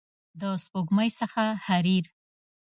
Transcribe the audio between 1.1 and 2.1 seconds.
څخه حریر